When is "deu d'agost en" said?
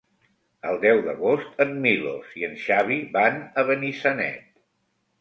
0.85-1.77